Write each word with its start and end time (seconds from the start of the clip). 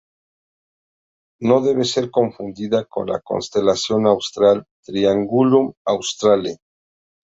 No 1.49 1.57
debe 1.65 1.85
ser 1.85 2.09
confundida 2.09 2.85
con 2.85 3.05
la 3.11 3.19
constelación 3.19 4.07
austral 4.07 4.65
Triangulum 4.83 5.73
Australe. 5.85 6.57